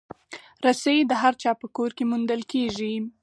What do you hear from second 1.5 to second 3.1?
په کور کې موندل کېږي.